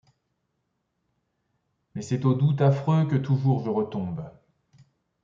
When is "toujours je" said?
3.17-3.69